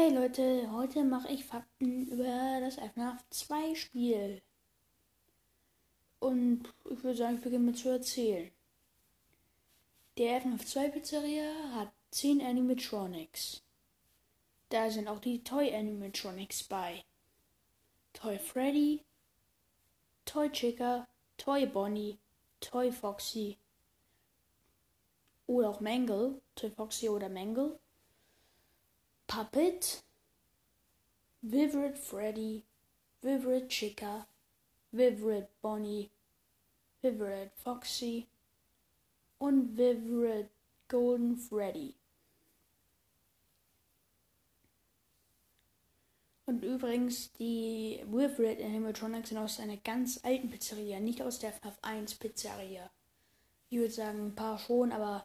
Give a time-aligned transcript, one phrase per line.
[0.00, 4.40] Hey Leute, heute mache ich Fakten über das FNAF 2 Spiel.
[6.20, 8.50] Und ich würde sagen, ich beginne mit zu erzählen.
[10.16, 13.62] Der FNAF 2 Pizzeria hat 10 Animatronics.
[14.70, 17.04] Da sind auch die Toy Animatronics bei.
[18.14, 19.04] Toy Freddy,
[20.24, 22.18] Toy Chica, Toy Bonnie,
[22.60, 23.58] Toy Foxy
[25.46, 27.78] oder auch Mangle, Toy Foxy oder Mangle
[29.30, 30.02] Puppet,
[31.40, 32.64] Vivid Freddy,
[33.22, 34.26] Vivid Chica,
[34.90, 36.10] Vivid Bonnie,
[37.00, 38.26] Vivid Foxy
[39.38, 40.48] und Vivid
[40.88, 41.94] Golden Freddy.
[46.46, 51.78] Und übrigens, die Vivid Animatronics sind aus einer ganz alten Pizzeria, nicht aus der FNAF
[51.82, 52.90] 1 Pizzeria.
[53.68, 55.24] Ich würde sagen, ein paar schon, aber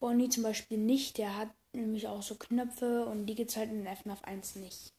[0.00, 1.16] Bonnie zum Beispiel nicht.
[1.16, 4.92] Der hat nämlich auch so Knöpfe und die gibt es halt in FNAF 1 nicht.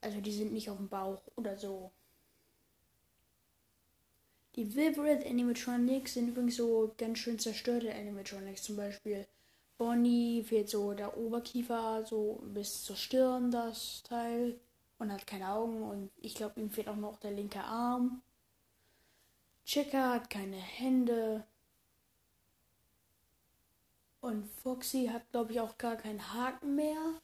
[0.00, 1.90] Also die sind nicht auf dem Bauch oder so.
[4.56, 8.62] Die Vivid Animatronics sind übrigens so ganz schön zerstörte Animatronics.
[8.62, 9.26] Zum Beispiel
[9.78, 14.58] Bonnie fehlt so der Oberkiefer so bis zur Stirn das Teil
[14.98, 18.22] und hat keine Augen und ich glaube ihm fehlt auch noch der linke Arm.
[19.64, 21.44] Chica hat keine Hände.
[24.20, 27.20] Und Foxy hat, glaube ich, auch gar keinen Haken mehr.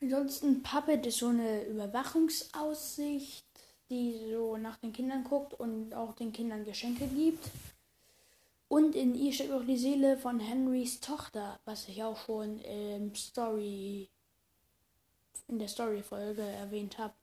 [0.00, 3.46] Ansonsten Puppet ist so eine Überwachungsaussicht,
[3.90, 7.50] die so nach den Kindern guckt und auch den Kindern Geschenke gibt.
[8.68, 13.14] Und in ihr steckt auch die Seele von Henrys Tochter, was ich auch schon im
[13.14, 14.08] Story,
[15.48, 17.14] in der Story-Folge erwähnt habe.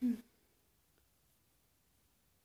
[0.00, 0.22] Hm.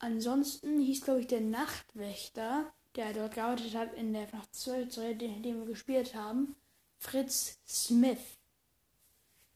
[0.06, 5.42] Ansonsten hieß, glaube ich, der Nachtwächter, der dort gearbeitet hat in der FNAF 12, den,
[5.42, 6.56] den wir gespielt haben,
[7.00, 8.20] Fritz Smith.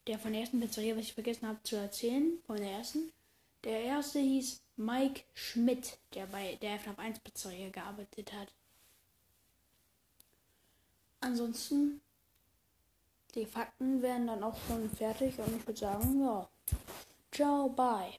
[0.08, 3.12] Der von der ersten Pizzeria, was ich vergessen habe zu erzählen, von der ersten.
[3.64, 8.48] Der erste hieß Mike Schmidt, der bei der FNAF 1 Pizzeria gearbeitet hat.
[11.20, 12.02] Ansonsten,
[13.36, 16.50] die Fakten werden dann auch schon fertig und ich würde sagen, ja,
[17.32, 18.18] ciao, bye.